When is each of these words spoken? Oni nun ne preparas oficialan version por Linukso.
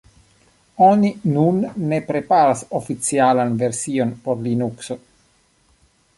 Oni 0.85 1.11
nun 1.33 1.59
ne 1.91 1.99
preparas 2.07 2.65
oficialan 2.81 3.55
version 3.61 4.17
por 4.25 4.43
Linukso. 4.49 5.01